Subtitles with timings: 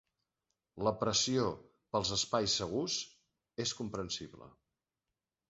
[0.87, 1.43] La pressió
[1.97, 2.97] pels espais segurs
[3.67, 4.51] és comprensible.